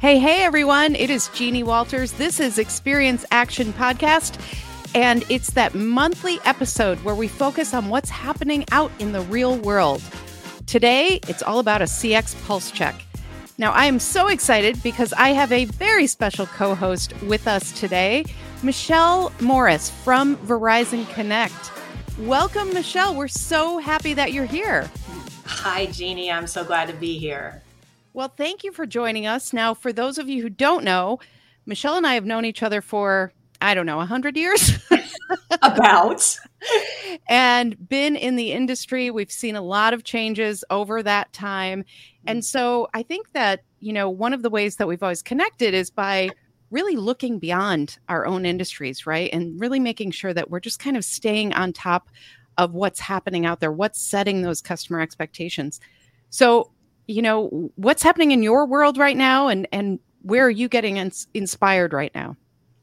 [0.00, 0.94] Hey, hey, everyone.
[0.94, 2.12] It is Jeannie Walters.
[2.12, 4.40] This is Experience Action Podcast.
[4.94, 9.56] And it's that monthly episode where we focus on what's happening out in the real
[9.56, 10.00] world.
[10.66, 12.94] Today, it's all about a CX pulse check.
[13.58, 17.72] Now, I am so excited because I have a very special co host with us
[17.72, 18.24] today,
[18.62, 21.72] Michelle Morris from Verizon Connect.
[22.20, 23.16] Welcome, Michelle.
[23.16, 24.88] We're so happy that you're here.
[25.44, 26.30] Hi, Jeannie.
[26.30, 27.64] I'm so glad to be here.
[28.18, 29.52] Well, thank you for joining us.
[29.52, 31.20] Now, for those of you who don't know,
[31.66, 34.72] Michelle and I have known each other for, I don't know, 100 years?
[35.62, 36.36] About.
[37.28, 39.12] and been in the industry.
[39.12, 41.84] We've seen a lot of changes over that time.
[42.26, 45.72] And so I think that, you know, one of the ways that we've always connected
[45.72, 46.30] is by
[46.72, 49.30] really looking beyond our own industries, right?
[49.32, 52.08] And really making sure that we're just kind of staying on top
[52.56, 55.78] of what's happening out there, what's setting those customer expectations.
[56.30, 56.72] So
[57.08, 60.98] you know what's happening in your world right now and and where are you getting
[60.98, 62.36] ins- inspired right now?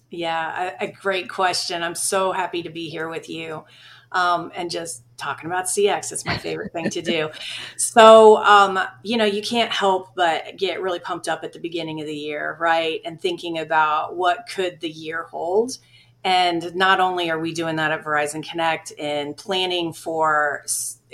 [0.09, 1.83] Yeah a, a, great question.
[1.83, 3.63] I'm so happy to be here with you
[4.11, 7.29] um, and just talking about cx it's my favorite thing to do.
[7.77, 12.01] So um, you know you can't help but get really pumped up at the beginning
[12.01, 13.01] of the year right?
[13.05, 15.77] And thinking about what could the year hold.
[16.23, 20.63] And not only are we doing that at Verizon Connect in planning for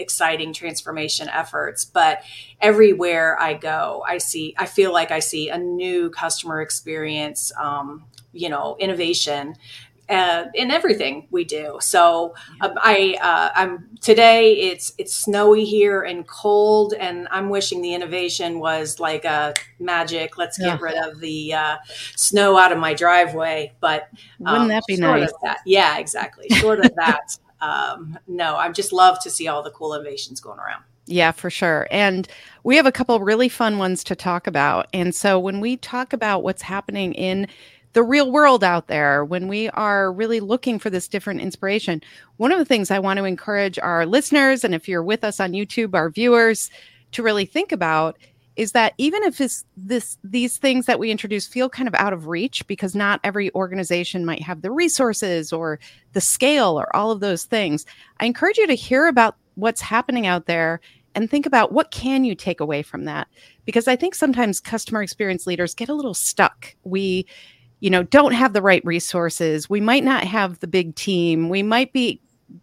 [0.01, 2.23] exciting transformation efforts, but
[2.59, 8.05] everywhere I go, I see, I feel like I see a new customer experience, um,
[8.33, 9.55] you know, innovation
[10.11, 11.77] uh, in everything we do.
[11.79, 14.53] So uh, I, uh, I'm today.
[14.53, 20.37] It's it's snowy here and cold, and I'm wishing the innovation was like a magic.
[20.37, 20.77] Let's get yeah.
[20.81, 21.77] rid of the uh,
[22.15, 23.73] snow out of my driveway.
[23.79, 24.09] But
[24.45, 25.31] um, wouldn't that be nice?
[25.43, 26.47] That, yeah, exactly.
[26.49, 28.55] Short of that, um, no.
[28.55, 30.83] I just love to see all the cool innovations going around.
[31.07, 31.87] Yeah, for sure.
[31.91, 32.27] And
[32.63, 34.87] we have a couple really fun ones to talk about.
[34.93, 37.47] And so when we talk about what's happening in
[37.93, 42.01] the real world out there when we are really looking for this different inspiration.
[42.37, 45.39] One of the things I want to encourage our listeners, and if you're with us
[45.39, 46.69] on YouTube, our viewers,
[47.11, 48.17] to really think about
[48.55, 52.13] is that even if this, this these things that we introduce feel kind of out
[52.13, 55.79] of reach because not every organization might have the resources or
[56.13, 57.85] the scale or all of those things
[58.19, 60.81] i encourage you to hear about what's happening out there
[61.15, 63.27] and think about what can you take away from that?
[63.65, 66.75] Because i think sometimes customer experience leaders get a little stuck.
[66.83, 67.25] We
[67.79, 69.69] you know don't have the right resources.
[69.69, 71.49] We might not have the big team.
[71.49, 72.21] We might be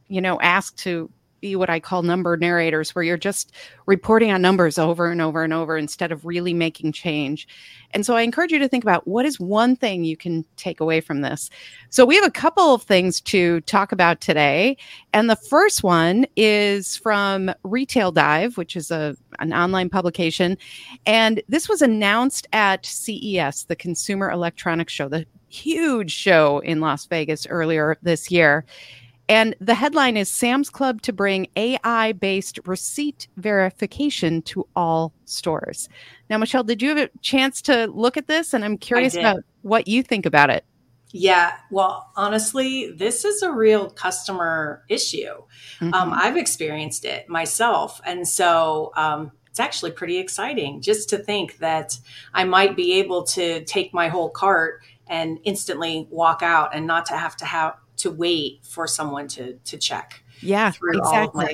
[0.08, 1.10] you know asked to
[1.40, 3.52] be what I call number narrators, where you're just
[3.86, 7.48] reporting on numbers over and over and over instead of really making change.
[7.92, 10.80] And so I encourage you to think about what is one thing you can take
[10.80, 11.48] away from this.
[11.88, 14.76] So we have a couple of things to talk about today.
[15.12, 20.58] And the first one is from Retail Dive, which is a, an online publication.
[21.06, 27.06] And this was announced at CES, the Consumer Electronics Show, the huge show in Las
[27.06, 28.64] Vegas earlier this year.
[29.28, 35.88] And the headline is Sam's Club to bring AI based receipt verification to all stores.
[36.30, 38.54] Now, Michelle, did you have a chance to look at this?
[38.54, 40.64] And I'm curious about what you think about it.
[41.10, 45.32] Yeah, well, honestly, this is a real customer issue.
[45.80, 45.94] Um, mm-hmm.
[45.94, 48.00] Um, I've experienced it myself.
[48.04, 51.98] And so um, it's actually pretty exciting just to think that
[52.34, 57.06] I might be able to take my whole cart and instantly walk out and not
[57.06, 60.22] to have to have to wait for someone to to check.
[60.40, 61.48] Yeah, exactly.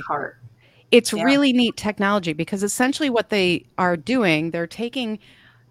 [0.91, 1.25] It's yeah.
[1.25, 5.19] really neat technology because essentially what they are doing, they're taking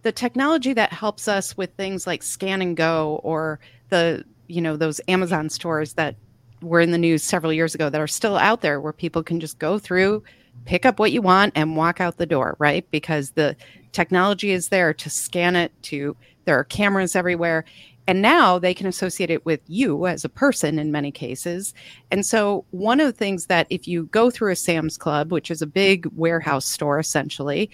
[0.02, 4.76] the technology that helps us with things like scan and go or the you know
[4.76, 6.16] those Amazon stores that
[6.62, 9.40] were in the news several years ago that are still out there where people can
[9.40, 10.24] just go through
[10.66, 13.56] pick up what you want and walk out the door right because the
[13.92, 17.66] technology is there to scan it to there are cameras everywhere
[18.06, 21.74] and now they can associate it with you as a person in many cases.
[22.12, 25.50] And so, one of the things that if you go through a Sam's Club, which
[25.50, 27.70] is a big warehouse store essentially,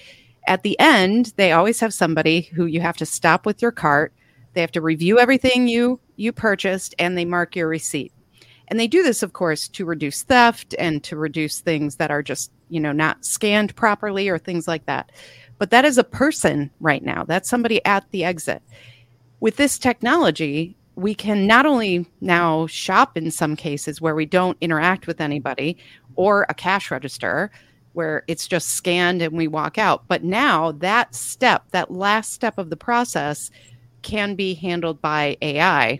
[0.48, 4.14] at the end, they always have somebody who you have to stop with your cart.
[4.54, 8.14] They have to review everything you you purchased and they mark your receipt.
[8.68, 12.22] And they do this of course to reduce theft and to reduce things that are
[12.22, 15.12] just, you know, not scanned properly or things like that.
[15.58, 17.24] But that is a person right now.
[17.24, 18.62] That's somebody at the exit
[19.40, 24.58] with this technology, we can not only now shop in some cases where we don't
[24.60, 25.78] interact with anybody
[26.16, 27.50] or a cash register
[27.94, 32.58] where it's just scanned and we walk out, but now that step, that last step
[32.58, 33.50] of the process,
[34.02, 36.00] can be handled by AI.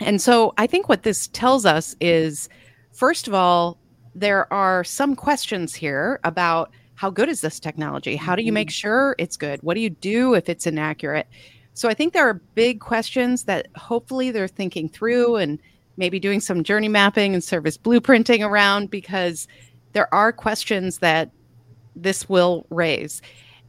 [0.00, 2.48] And so I think what this tells us is
[2.92, 3.78] first of all,
[4.14, 8.16] there are some questions here about how good is this technology?
[8.16, 8.72] How do you make mm-hmm.
[8.72, 9.62] sure it's good?
[9.62, 11.26] What do you do if it's inaccurate?
[11.74, 15.60] So I think there are big questions that hopefully they're thinking through and
[15.96, 19.46] maybe doing some journey mapping and service blueprinting around because
[19.92, 21.30] there are questions that
[21.96, 23.22] this will raise.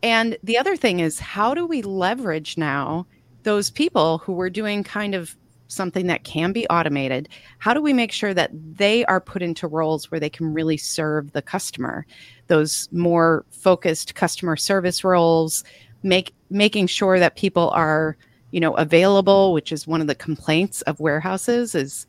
[0.03, 3.05] And the other thing is, how do we leverage now
[3.43, 5.35] those people who were doing kind of
[5.67, 7.29] something that can be automated?
[7.59, 10.77] How do we make sure that they are put into roles where they can really
[10.77, 12.05] serve the customer?
[12.47, 15.63] Those more focused customer service roles,
[16.05, 18.15] make making sure that people are,
[18.51, 22.05] you know, available, which is one of the complaints of warehouses is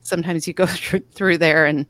[0.00, 1.86] sometimes you go through, through there and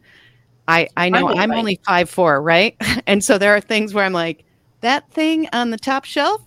[0.67, 1.59] I I know I'm right.
[1.59, 2.77] only five four, right?
[3.07, 4.45] And so there are things where I'm like,
[4.81, 6.43] that thing on the top shelf,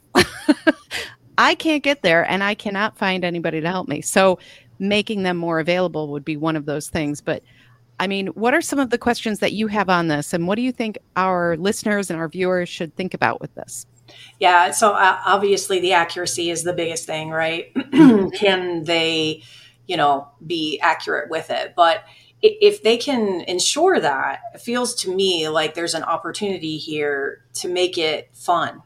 [1.38, 4.02] I can't get there and I cannot find anybody to help me.
[4.02, 4.40] So
[4.80, 7.22] making them more available would be one of those things.
[7.22, 7.44] But
[8.00, 10.34] I mean, what are some of the questions that you have on this?
[10.34, 13.86] And what do you think our listeners and our viewers should think about with this?
[14.40, 17.74] Yeah, so uh, obviously the accuracy is the biggest thing, right?
[18.34, 19.44] Can they,
[19.88, 21.74] you know, be accurate with it?
[21.76, 22.04] But
[22.42, 27.68] if they can ensure that, it feels to me like there's an opportunity here to
[27.68, 28.84] make it fun.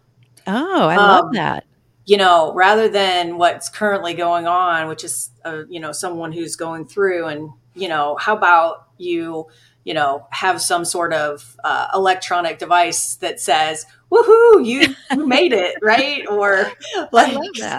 [0.47, 1.65] Oh, I um, love that.
[2.05, 6.55] You know, rather than what's currently going on, which is, uh, you know, someone who's
[6.55, 9.47] going through and, you know, how about you,
[9.83, 15.53] you know, have some sort of uh, electronic device that says, woohoo, you, you made
[15.53, 16.27] it, right?
[16.27, 16.71] Or
[17.11, 17.37] like,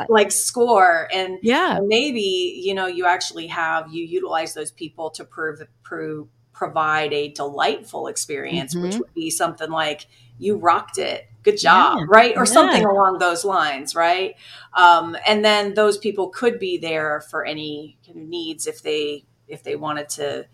[0.08, 1.08] like score.
[1.12, 6.28] And yeah, maybe, you know, you actually have, you utilize those people to prove, prove,
[6.52, 8.84] provide a delightful experience, mm-hmm.
[8.84, 10.06] which would be something like,
[10.38, 11.28] you rocked it.
[11.42, 12.04] Good job, yeah.
[12.08, 12.36] right?
[12.36, 12.52] Or yeah.
[12.52, 14.36] something along those lines, right?
[14.74, 19.24] Um, and then those people could be there for any kind of needs if they
[19.48, 20.46] if they wanted to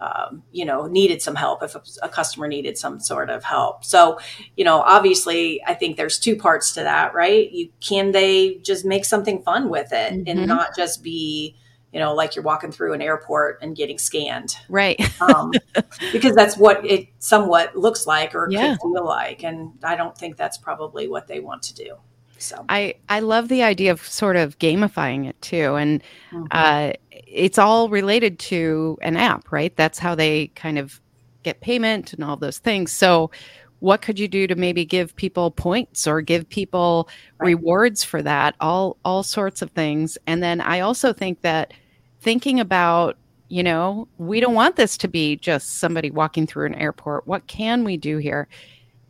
[0.00, 3.84] um, you know needed some help if a, a, customer needed some sort of help.
[3.84, 4.18] So
[4.56, 7.50] you know obviously i think there's two parts to that right?
[7.50, 10.28] You can they just make something fun with it mm-hmm.
[10.28, 11.56] and not just be
[11.92, 14.56] you know like you're walking through an airport and getting scanned?
[14.68, 15.00] Right.
[15.20, 15.52] Um,
[16.12, 18.76] because that's what it somewhat looks like or yeah.
[18.76, 21.96] could feel like and i don't think that's probably what they want to do
[22.38, 26.46] so I I love the idea of sort of gamifying it too, and mm-hmm.
[26.50, 29.74] uh, it's all related to an app, right?
[29.76, 31.00] That's how they kind of
[31.42, 32.92] get payment and all those things.
[32.92, 33.30] So,
[33.80, 37.48] what could you do to maybe give people points or give people right.
[37.48, 38.54] rewards for that?
[38.60, 40.18] All all sorts of things.
[40.26, 41.72] And then I also think that
[42.20, 43.16] thinking about
[43.48, 47.28] you know, we don't want this to be just somebody walking through an airport.
[47.28, 48.48] What can we do here?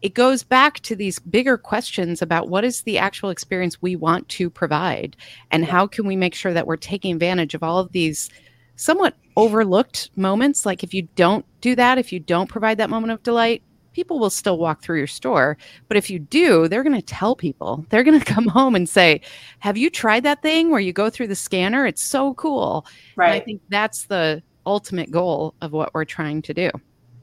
[0.02, 4.28] It goes back to these bigger questions about what is the actual experience we want
[4.28, 5.16] to provide
[5.50, 8.28] and how can we make sure that we're taking advantage of all of these
[8.76, 10.66] somewhat overlooked moments.
[10.66, 13.62] Like if you don't do that if you don't provide that moment of delight
[13.93, 15.56] people will still walk through your store.
[15.88, 17.87] But if you do they're going to tell people.
[17.88, 19.22] They're going to come home and say
[19.60, 21.87] have you tried that thing where you go through the scanner?
[21.87, 22.87] It's so cool.
[23.16, 26.70] Right and i think that's the ultimate goal of what we're trying to do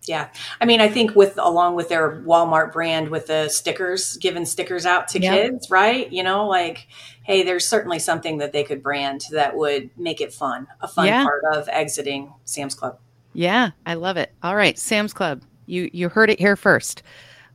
[0.05, 0.29] yeah.
[0.59, 4.85] I mean, I think with along with their Walmart brand with the stickers, giving stickers
[4.85, 5.33] out to yep.
[5.33, 6.11] kids, right?
[6.11, 6.87] You know, like,
[7.23, 11.07] hey, there's certainly something that they could brand that would make it fun, a fun
[11.07, 11.23] yeah.
[11.23, 12.99] part of exiting Sam's Club.
[13.33, 14.31] Yeah, I love it.
[14.43, 15.41] All right, Sam's Club.
[15.65, 17.03] You you heard it here first.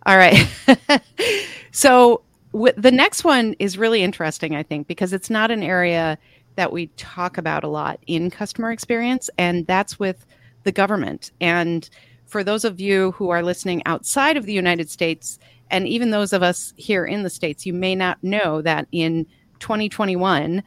[0.06, 0.48] All right.
[1.72, 6.18] so w- the next one is really interesting, I think, because it's not an area
[6.56, 10.24] that we talk about a lot in customer experience, and that's with
[10.64, 11.30] the government.
[11.40, 11.88] And
[12.28, 15.38] for those of you who are listening outside of the United States,
[15.70, 19.26] and even those of us here in the States, you may not know that in
[19.60, 20.62] 2021,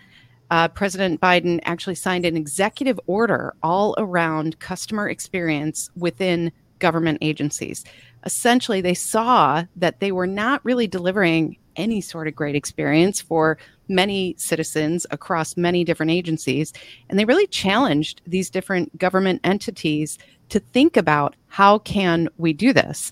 [0.50, 7.86] uh, President Biden actually signed an executive order all around customer experience within government agencies.
[8.26, 13.58] Essentially, they saw that they were not really delivering any sort of great experience for
[13.88, 16.74] many citizens across many different agencies.
[17.10, 20.18] And they really challenged these different government entities
[20.52, 23.12] to think about how can we do this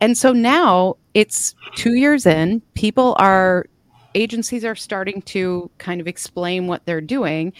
[0.00, 3.66] and so now it's two years in people are
[4.14, 7.52] agencies are starting to kind of explain what they're doing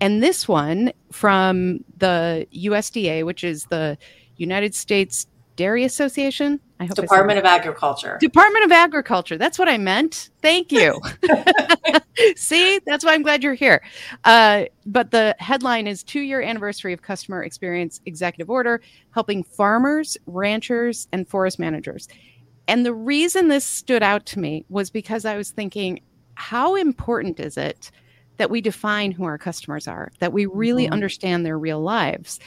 [0.00, 3.98] and this one from the usda which is the
[4.36, 5.26] united states
[5.56, 6.60] Dairy Association.
[6.78, 8.18] I hope Department of Agriculture.
[8.20, 9.38] Department of Agriculture.
[9.38, 10.30] That's what I meant.
[10.42, 11.00] Thank you.
[12.36, 13.82] See, that's why I'm glad you're here.
[14.24, 20.18] Uh, but the headline is two year anniversary of customer experience executive order, helping farmers,
[20.26, 22.08] ranchers, and forest managers.
[22.68, 26.00] And the reason this stood out to me was because I was thinking,
[26.34, 27.90] how important is it
[28.36, 30.92] that we define who our customers are, that we really mm-hmm.
[30.92, 32.38] understand their real lives?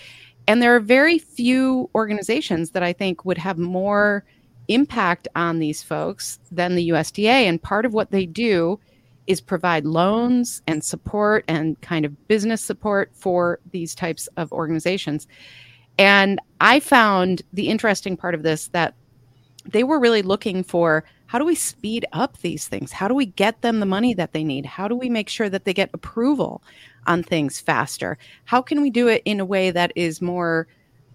[0.50, 4.26] And there are very few organizations that I think would have more
[4.68, 7.28] impact on these folks than the USDA.
[7.48, 8.80] And part of what they do
[9.28, 15.28] is provide loans and support and kind of business support for these types of organizations.
[16.00, 18.96] And I found the interesting part of this that
[19.66, 22.92] they were really looking for how do we speed up these things?
[22.92, 24.66] How do we get them the money that they need?
[24.66, 26.64] How do we make sure that they get approval
[27.06, 28.18] on things faster?
[28.46, 30.66] How can we do it in a way that is more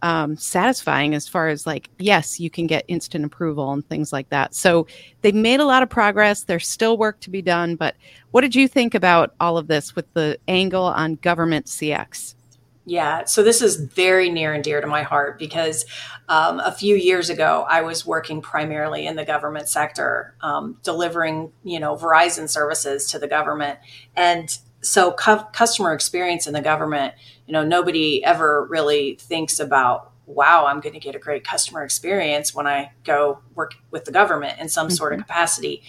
[0.03, 4.29] um, satisfying as far as like, yes, you can get instant approval and things like
[4.29, 4.55] that.
[4.55, 4.87] So
[5.23, 6.45] they've made a lot of progress.
[6.45, 7.75] There's still work to be done.
[7.75, 7.97] But
[8.31, 12.37] what did you think about all of this with the angle on government CX?
[12.87, 15.87] Yeah, so this is very near and dear to my heart because
[16.29, 21.53] um, a few years ago I was working primarily in the government sector, um, delivering
[21.63, 23.79] you know Verizon services to the government,
[24.15, 27.15] and so cu- customer experience in the government,
[27.47, 31.85] you know, nobody ever really thinks about wow, I'm going to get a great customer
[31.85, 34.95] experience when I go work with the government in some mm-hmm.
[34.95, 35.27] sort of mm-hmm.
[35.27, 35.83] capacity.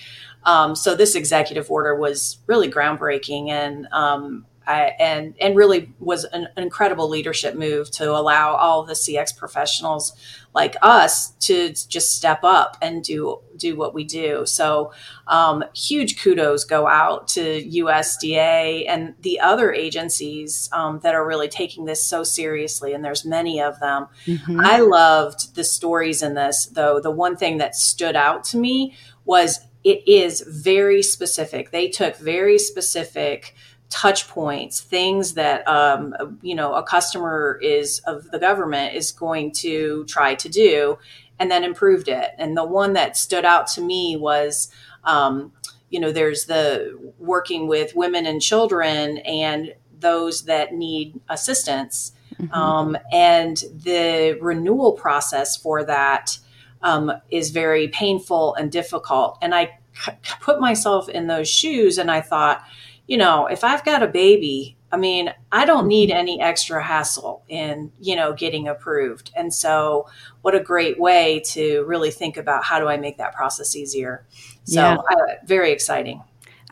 [0.43, 6.47] Um, so this executive order was really groundbreaking, and um, and and really was an,
[6.55, 10.13] an, incredible leadership move to allow all the CX professionals
[10.53, 14.45] like us to just step up and do do what we do.
[14.45, 14.91] So
[15.27, 21.47] um, huge kudos go out to USDA and the other agencies um, that are really
[21.47, 22.93] taking this so seriously.
[22.93, 24.07] And there's many of them.
[24.25, 24.59] Mm-hmm.
[24.61, 26.99] I loved the stories in this, though.
[26.99, 28.95] The one thing that stood out to me
[29.25, 31.71] was it is very specific.
[31.71, 33.55] They took very specific
[33.95, 39.51] touch points, things that um, you know a customer is of the government is going
[39.53, 40.99] to try to do,
[41.39, 42.31] and then improved it.
[42.37, 44.69] And the one that stood out to me was.
[45.03, 45.53] Um,
[45.91, 52.11] you know, there's the working with women and children and those that need assistance.
[52.41, 52.51] Mm-hmm.
[52.53, 56.39] Um, and the renewal process for that
[56.81, 59.37] um, is very painful and difficult.
[59.41, 60.11] And I c-
[60.41, 62.65] put myself in those shoes and I thought,
[63.07, 67.43] you know, if I've got a baby, I mean, I don't need any extra hassle
[67.49, 69.31] in, you know, getting approved.
[69.35, 70.07] And so,
[70.41, 74.25] what a great way to really think about how do I make that process easier.
[74.63, 74.95] So, yeah.
[74.95, 76.23] uh, very exciting.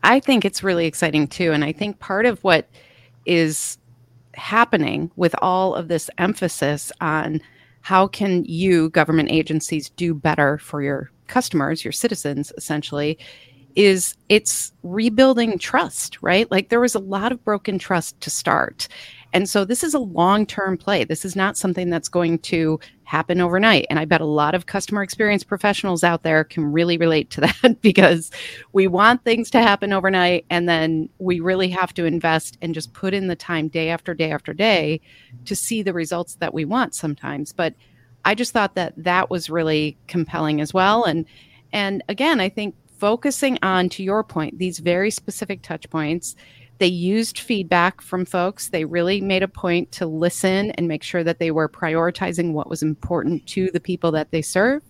[0.03, 1.51] I think it's really exciting too.
[1.51, 2.67] And I think part of what
[3.25, 3.77] is
[4.33, 7.41] happening with all of this emphasis on
[7.81, 13.17] how can you government agencies do better for your customers, your citizens essentially
[13.75, 16.49] is it's rebuilding trust, right?
[16.51, 18.87] Like there was a lot of broken trust to start.
[19.33, 21.03] And so this is a long term play.
[21.03, 23.87] This is not something that's going to happen overnight.
[23.89, 27.41] And I bet a lot of customer experience professionals out there can really relate to
[27.61, 28.31] that because
[28.73, 30.45] we want things to happen overnight.
[30.49, 34.13] And then we really have to invest and just put in the time day after
[34.13, 35.01] day after day
[35.45, 37.53] to see the results that we want sometimes.
[37.53, 37.73] But
[38.25, 41.03] I just thought that that was really compelling as well.
[41.03, 41.25] And
[41.73, 46.35] and again, I think focusing on, to your point, these very specific touch points.
[46.79, 48.69] They used feedback from folks.
[48.69, 52.69] They really made a point to listen and make sure that they were prioritizing what
[52.69, 54.81] was important to the people that they serve.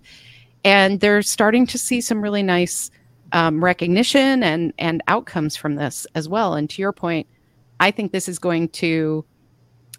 [0.64, 2.90] And they're starting to see some really nice
[3.34, 6.54] um, recognition and, and outcomes from this as well.
[6.54, 7.28] And to your point,
[7.80, 9.26] I think this is going to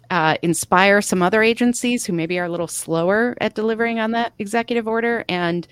[0.09, 4.33] uh, inspire some other agencies who maybe are a little slower at delivering on that
[4.39, 5.67] executive order and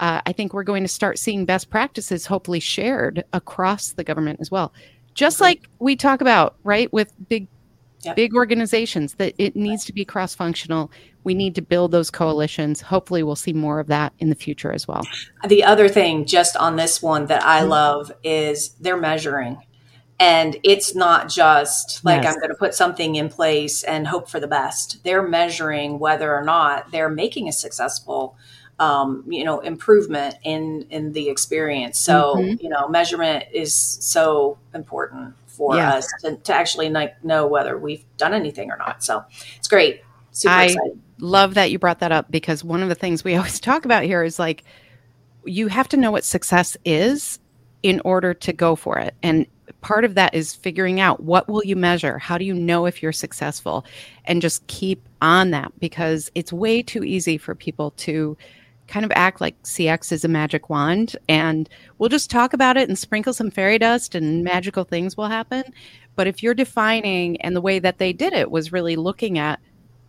[0.00, 4.40] uh, I think we're going to start seeing best practices hopefully shared across the government
[4.40, 4.72] as well.
[5.14, 7.48] Just like we talk about, right, with big
[8.02, 8.14] Yep.
[8.14, 10.92] big organizations that it needs to be cross functional.
[11.24, 12.80] We need to build those coalitions.
[12.80, 15.02] Hopefully, we'll see more of that in the future as well.
[15.48, 17.70] The other thing, just on this one, that I mm-hmm.
[17.70, 19.58] love is they're measuring.
[20.20, 22.34] And it's not just like yes.
[22.34, 25.02] I'm going to put something in place and hope for the best.
[25.04, 28.36] They're measuring whether or not they're making a successful
[28.78, 32.62] um, you know improvement in in the experience so mm-hmm.
[32.62, 35.94] you know measurement is so important for yeah.
[35.94, 39.24] us to, to actually like know whether we've done anything or not so
[39.56, 41.00] it's great super I excited.
[41.18, 44.04] love that you brought that up because one of the things we always talk about
[44.04, 44.64] here is like
[45.44, 47.38] you have to know what success is
[47.82, 49.46] in order to go for it and
[49.80, 53.02] part of that is figuring out what will you measure how do you know if
[53.02, 53.84] you're successful
[54.24, 58.36] and just keep on that because it's way too easy for people to
[58.88, 61.68] kind of act like CX is a magic wand and
[61.98, 65.62] we'll just talk about it and sprinkle some fairy dust and magical things will happen.
[66.16, 69.60] But if you're defining, and the way that they did it was really looking at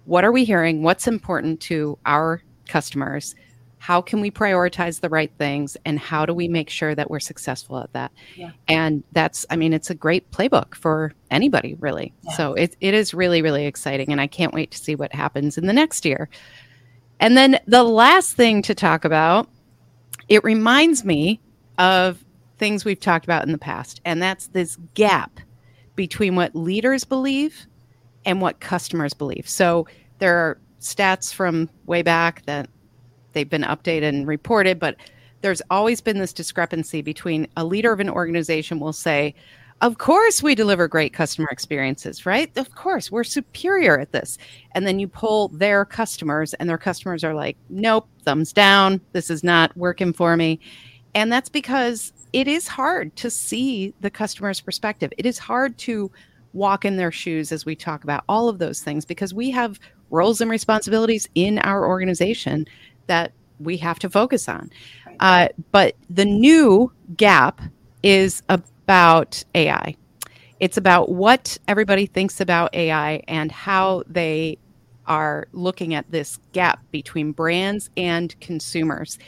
[0.06, 3.36] what are we hearing, what's important to our customers,
[3.78, 7.20] how can we prioritize the right things, and how do we make sure that we're
[7.20, 8.12] successful at that?
[8.36, 8.52] Yeah.
[8.68, 12.12] And that's, I mean, it's a great playbook for anybody, really.
[12.24, 12.34] Yeah.
[12.34, 14.12] So it, it is really, really exciting.
[14.12, 16.28] And I can't wait to see what happens in the next year.
[17.20, 19.50] And then the last thing to talk about
[20.30, 21.42] it reminds me
[21.78, 22.24] of
[22.58, 25.40] things we've talked about in the past, and that's this gap
[25.96, 27.66] between what leaders believe
[28.26, 29.50] and what customers believe.
[29.50, 29.88] So
[30.20, 32.70] there are stats from way back that
[33.34, 34.98] they've been updated and reported, but
[35.42, 39.34] there's always been this discrepancy between a leader of an organization will say,
[39.82, 42.56] of course we deliver great customer experiences, right?
[42.58, 44.38] Of course, we're superior at this.
[44.74, 49.00] And then you pull their customers and their customers are like, nope, thumbs down.
[49.14, 50.60] This is not working for me.
[51.16, 55.12] And that's because it is hard to see the customer's perspective.
[55.18, 56.12] It is hard to
[56.54, 59.80] walk in their shoes as we talk about all of those things because we have
[60.10, 62.68] roles and responsibilities in our organization
[63.08, 64.70] that we have to focus on.
[65.20, 67.62] Uh, but the new gap
[68.04, 68.42] is
[68.90, 69.96] about AI.
[70.60, 74.58] It's about what everybody thinks about AI and how they
[75.06, 79.20] are looking at this gap between brands and consumers.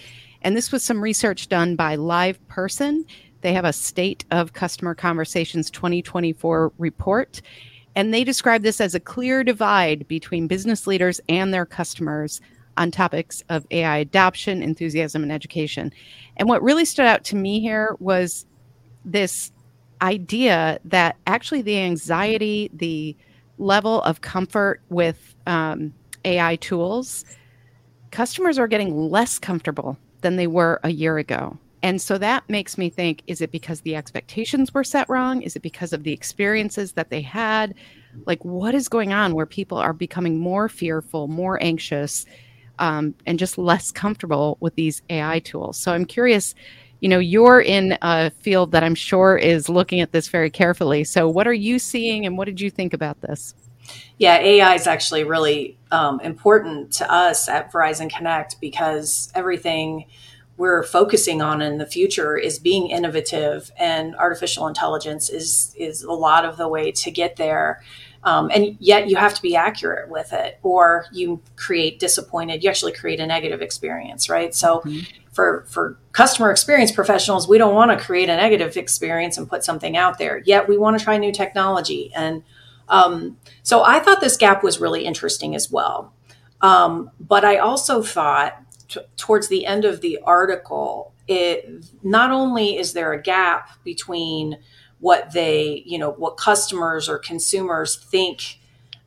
[0.41, 3.03] And this was some research done by LivePerson.
[3.41, 7.43] They have a State of Customer Conversations 2024 report.
[7.95, 12.41] And they describe this as a clear divide between business leaders and their customers
[12.77, 15.93] on topics of AI adoption, enthusiasm, and education.
[16.37, 18.47] And what really stood out to me here was
[19.05, 19.51] this
[20.01, 23.15] idea that actually the anxiety, the
[23.57, 25.93] level of comfort with um,
[26.25, 27.25] AI tools,
[28.11, 31.57] customers are getting less comfortable than they were a year ago.
[31.83, 35.41] And so that makes me think is it because the expectations were set wrong?
[35.41, 37.73] Is it because of the experiences that they had?
[38.25, 42.25] Like, what is going on where people are becoming more fearful, more anxious,
[42.77, 45.77] um, and just less comfortable with these AI tools?
[45.77, 46.53] So I'm curious.
[47.01, 51.03] You know, you're in a field that I'm sure is looking at this very carefully.
[51.03, 53.55] So, what are you seeing, and what did you think about this?
[54.17, 60.05] Yeah, AI is actually really um, important to us at Verizon Connect because everything
[60.57, 66.11] we're focusing on in the future is being innovative, and artificial intelligence is is a
[66.11, 67.81] lot of the way to get there.
[68.23, 72.63] Um, and yet, you have to be accurate with it, or you create disappointed.
[72.63, 74.53] You actually create a negative experience, right?
[74.53, 74.81] So.
[74.81, 75.17] Mm-hmm.
[75.31, 79.63] For, for customer experience professionals, we don't want to create a negative experience and put
[79.63, 80.41] something out there.
[80.45, 82.43] Yet we want to try new technology and
[82.91, 86.13] um, so I thought this gap was really interesting as well.
[86.61, 92.77] Um, but I also thought t- towards the end of the article, it not only
[92.77, 94.59] is there a gap between
[94.99, 98.59] what they, you know, what customers or consumers think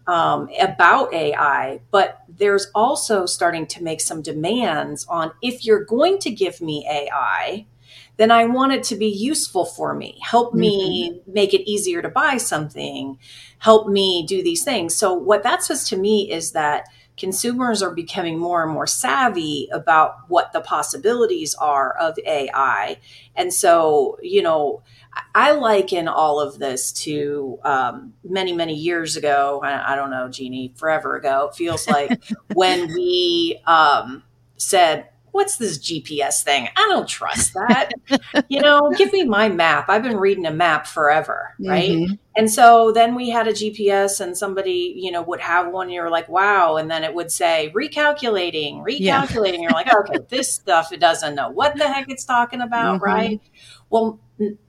[0.06, 6.18] um, about AI, but there's also starting to make some demands on if you're going
[6.18, 7.66] to give me AI,
[8.16, 10.60] then I want it to be useful for me, help mm-hmm.
[10.60, 13.18] me make it easier to buy something,
[13.58, 14.94] help me do these things.
[14.94, 19.68] So, what that says to me is that consumers are becoming more and more savvy
[19.72, 22.98] about what the possibilities are of AI.
[23.36, 24.82] And so, you know,
[25.34, 29.60] I liken all of this to um, many, many years ago.
[29.62, 31.50] I, I, don't know, Jeannie, forever ago.
[31.50, 32.20] It feels like
[32.54, 34.24] when we um,
[34.56, 36.68] said, what's this GPS thing?
[36.76, 37.90] I don't trust that.
[38.48, 39.86] you know, give me my map.
[39.88, 41.90] I've been reading a map forever, right?
[41.90, 42.14] Mm-hmm.
[42.36, 45.92] And so then we had a GPS and somebody, you know, would have one and
[45.92, 46.76] you're like, wow.
[46.76, 49.54] And then it would say recalculating, recalculating.
[49.54, 49.62] Yeah.
[49.62, 53.04] you're like, okay, this stuff, it doesn't know what the heck it's talking about, mm-hmm.
[53.04, 53.40] right?
[53.90, 54.20] Well,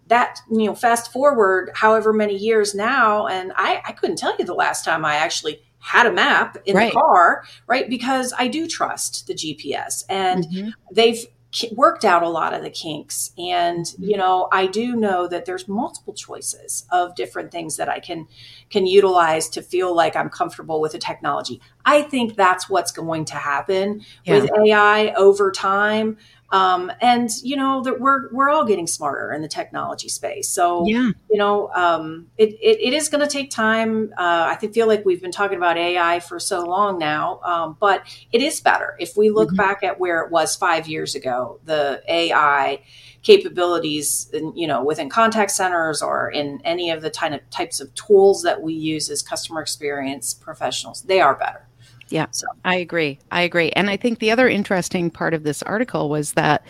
[0.07, 4.45] that, you know, fast forward however many years now, and I, I couldn't tell you
[4.45, 6.91] the last time I actually had a map in right.
[6.91, 7.87] the car, right?
[7.87, 10.69] Because I do trust the GPS and mm-hmm.
[10.91, 11.23] they've
[11.71, 13.31] worked out a lot of the kinks.
[13.37, 14.03] And, mm-hmm.
[14.03, 18.27] you know, I do know that there's multiple choices of different things that I can
[18.71, 21.61] can utilize to feel like I'm comfortable with the technology.
[21.85, 24.39] I think that's what's going to happen yeah.
[24.39, 26.17] with AI over time.
[26.51, 30.47] Um, and you know that we're we're all getting smarter in the technology space.
[30.47, 31.11] So yeah.
[31.29, 34.13] you know um, it, it, it is going to take time.
[34.17, 37.77] Uh, I think feel like we've been talking about AI for so long now, um,
[37.79, 39.57] but it is better if we look mm-hmm.
[39.57, 41.59] back at where it was five years ago.
[41.65, 42.81] The AI
[43.25, 47.93] capabilities, in, you know, within contact centers or in any of the of types of
[47.95, 51.67] tools that we use as customer experience professionals, they are better.
[52.09, 52.47] Yeah, so.
[52.63, 53.19] I agree.
[53.31, 53.71] I agree.
[53.71, 56.65] And I think the other interesting part of this article was that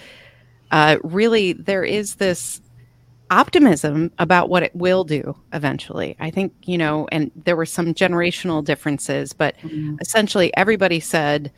[0.71, 2.62] uh, really there is this
[3.32, 6.15] optimism about what it will do eventually.
[6.19, 9.95] I think, you know, and there were some generational differences, but mm-hmm.
[10.00, 11.52] essentially everybody said,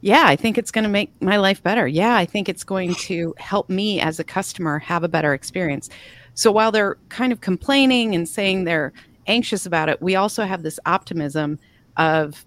[0.00, 1.88] yeah, I think it's going to make my life better.
[1.88, 5.88] Yeah, I think it's going to help me as a customer have a better experience.
[6.34, 8.92] So while they're kind of complaining and saying they're
[9.26, 11.58] anxious about it, we also have this optimism
[11.96, 12.44] of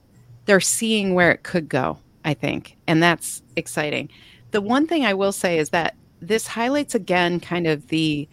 [0.47, 2.75] they're seeing where it could go, I think.
[2.87, 4.09] And that's exciting.
[4.51, 8.27] The one thing I will say is that this highlights again kind of the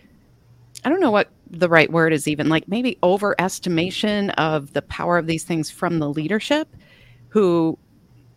[0.84, 5.18] I don't know what the right word is even like maybe overestimation of the power
[5.18, 6.68] of these things from the leadership
[7.28, 7.78] who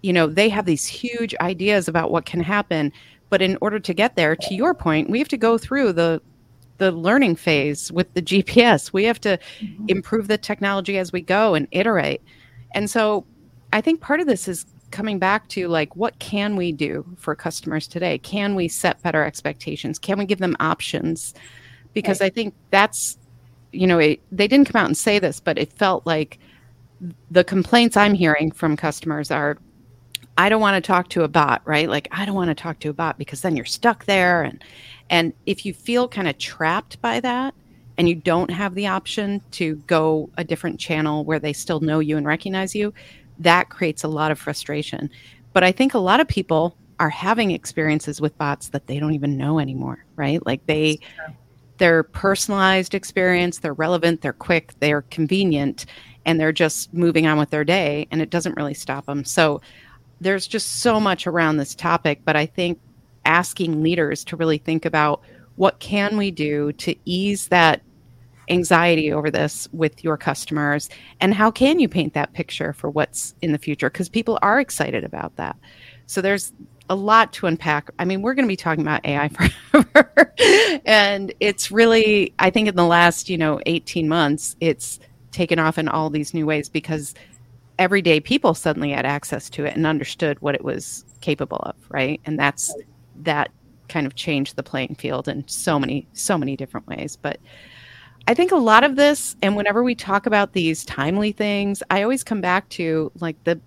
[0.02, 2.92] you know they have these huge ideas about what can happen
[3.30, 6.22] but in order to get there to your point we have to go through the
[6.78, 9.86] the learning phase with the GPS we have to mm-hmm.
[9.88, 12.22] improve the technology as we go and iterate
[12.76, 13.26] and so
[13.74, 17.36] i think part of this is coming back to like what can we do for
[17.36, 18.18] customers today?
[18.20, 20.00] Can we set better expectations?
[20.00, 21.34] Can we give them options?
[21.94, 22.28] Because right.
[22.28, 23.18] i think that's
[23.72, 26.40] you know it, they didn't come out and say this but it felt like
[27.32, 29.58] the complaints i'm hearing from customers are
[30.38, 31.90] i don't want to talk to a bot right?
[31.90, 34.44] Like i don't want to talk to a bot because then you're stuck there.
[34.44, 34.64] And
[35.10, 37.54] and if you feel kind of trapped by that
[37.98, 42.00] and you don't have the option to go a different channel where they still know
[42.00, 42.94] you and recognize you
[43.39, 45.10] that creates a lot of frustration.
[45.54, 49.13] But I think a lot of people are having experiences with bots that they don't
[49.13, 50.43] even know anymore, right?
[50.45, 51.00] Like they
[51.78, 55.86] they're personalized experience, they're relevant, they're quick, they're convenient,
[56.26, 59.23] and they're just moving on with their day and it doesn't really stop them.
[59.23, 59.62] So
[60.19, 62.80] there's just so much around this topic, but I think
[63.26, 65.21] asking leaders to really think about
[65.56, 67.82] what can we do to ease that
[68.50, 70.90] anxiety over this with your customers?
[71.20, 73.90] And how can you paint that picture for what's in the future?
[73.90, 75.56] Because people are excited about that.
[76.06, 76.54] So there's
[76.90, 77.90] a lot to unpack.
[78.00, 79.28] I mean we're going to be talking about ai
[79.72, 80.34] forever.
[80.86, 85.00] And it's really i think in the last you know 18 months it's
[85.32, 87.14] taken off in all these new ways because
[87.78, 92.22] everyday people suddenly had access to it and understood what it was capable of right?
[92.26, 92.74] And that's
[93.24, 93.52] that
[93.90, 97.18] kind of changed the playing field in so many so many different ways.
[97.18, 97.40] But
[98.28, 99.58] I think a lot of this, and mm-hmm.
[99.58, 103.60] whenever we talk about these timely things, I always come back to like the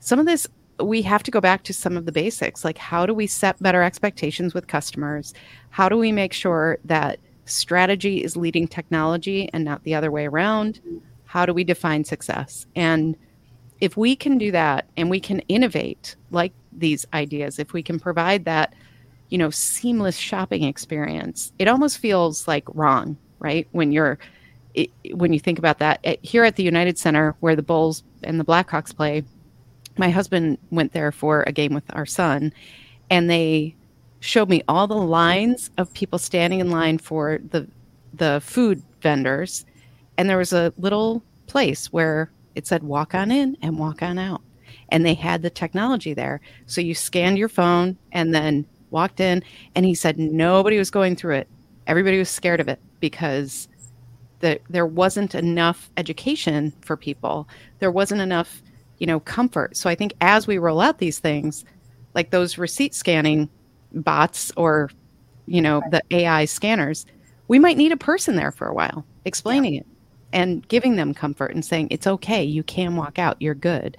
[0.00, 0.48] some of this
[0.80, 2.64] we have to go back to some of the basics.
[2.64, 5.34] Like how do we set better expectations with customers?
[5.70, 10.26] How do we make sure that strategy is leading technology and not the other way
[10.26, 10.80] around?
[11.24, 12.66] How do we define success?
[12.74, 13.16] And
[13.80, 18.00] if we can do that and we can innovate like these ideas if we can
[18.00, 18.74] provide that
[19.28, 23.66] you know seamless shopping experience it almost feels like wrong right?
[23.72, 24.18] When you're
[24.74, 28.02] it, when you think about that at, here at the United Center where the Bulls
[28.22, 29.22] and the Blackhawks play,
[29.98, 32.52] my husband went there for a game with our son,
[33.10, 33.74] and they
[34.20, 37.66] showed me all the lines of people standing in line for the
[38.14, 39.66] the food vendors,
[40.16, 44.18] and there was a little place where it said walk on in and walk on
[44.18, 44.40] out,
[44.90, 49.42] and they had the technology there, so you scanned your phone and then walked in,
[49.74, 51.48] and he said nobody was going through it,
[51.86, 53.68] everybody was scared of it because
[54.40, 57.48] the, there wasn't enough education for people.
[57.78, 58.62] There wasn't enough,
[58.98, 59.76] you know, comfort.
[59.76, 61.64] So I think as we roll out these things,
[62.14, 63.48] like those receipt scanning
[63.92, 64.90] bots or,
[65.46, 67.06] you know, the AI scanners,
[67.48, 69.80] we might need a person there for a while explaining yeah.
[69.80, 69.86] it
[70.32, 73.96] and giving them comfort and saying it's okay, you can walk out, you're good,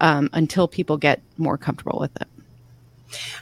[0.00, 2.28] um, until people get more comfortable with it.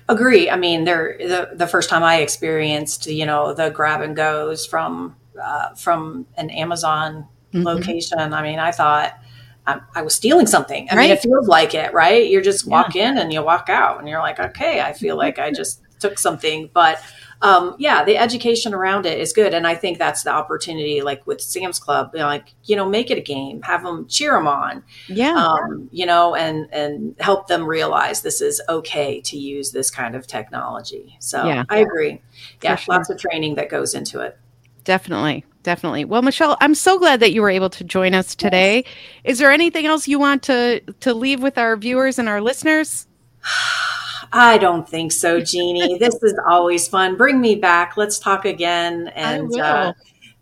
[0.09, 0.50] Agree.
[0.50, 4.66] I mean, there the the first time I experienced, you know, the grab and goes
[4.66, 7.66] from uh, from an Amazon mm-hmm.
[7.66, 8.33] location.
[8.33, 9.18] I mean, I thought
[9.66, 10.88] I, I was stealing something.
[10.90, 11.02] I right.
[11.02, 12.26] mean, it feels like it, right?
[12.26, 13.11] You just walk yeah.
[13.11, 16.18] in and you walk out, and you're like, okay, I feel like I just took
[16.18, 17.02] something, but
[17.40, 19.55] um, yeah, the education around it is good.
[19.55, 22.88] And I think that's the opportunity, like with Sam's Club, you know, like, you know,
[22.88, 27.14] make it a game, have them cheer them on, yeah, um, you know, and, and
[27.20, 31.16] help them realize this is okay to use this kind of technology.
[31.20, 31.64] So yeah.
[31.68, 32.20] I agree.
[32.62, 32.74] Yeah.
[32.74, 32.96] Sure.
[32.96, 34.37] Lots of training that goes into it.
[34.83, 35.44] Definitely.
[35.62, 36.07] Definitely.
[36.07, 38.85] Well, Michelle, I'm so glad that you were able to join us today.
[39.22, 43.07] Is there anything else you want to, to leave with our viewers and our listeners?
[44.33, 45.99] I don't think so, Jeannie.
[45.99, 47.17] this is always fun.
[47.17, 47.97] Bring me back.
[47.97, 49.93] Let's talk again and uh,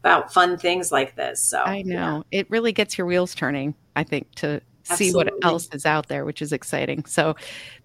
[0.01, 1.43] about fun things like this.
[1.43, 2.41] So I know yeah.
[2.41, 3.75] it really gets your wheels turning.
[3.95, 4.61] I think to
[4.95, 7.05] see what else is out there, which is exciting.
[7.07, 7.35] So,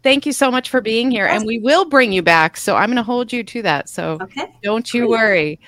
[0.03, 2.57] thank you so much for being here, and we will bring you back.
[2.57, 3.89] So I'm going to hold you to that.
[3.89, 4.53] So okay.
[4.61, 5.09] don't you Great.
[5.09, 5.59] worry.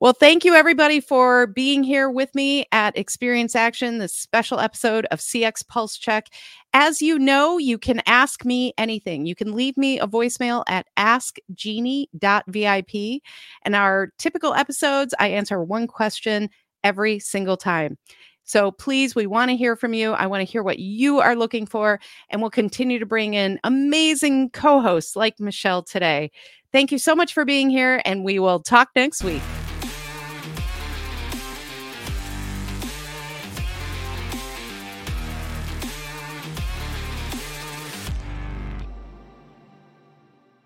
[0.00, 5.06] Well, thank you everybody for being here with me at Experience Action, this special episode
[5.12, 6.26] of CX Pulse Check.
[6.72, 9.24] As you know, you can ask me anything.
[9.24, 13.22] You can leave me a voicemail at askjeannie.vip.
[13.62, 16.50] And our typical episodes, I answer one question
[16.82, 17.96] every single time.
[18.42, 20.12] So please, we want to hear from you.
[20.12, 23.58] I want to hear what you are looking for, and we'll continue to bring in
[23.64, 26.30] amazing co hosts like Michelle today.
[26.72, 29.40] Thank you so much for being here, and we will talk next week.